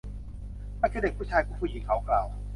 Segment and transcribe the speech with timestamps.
[0.81, 2.27] มันคือเด็กผู้ชาย คุณผู้หญิง เขากล่าว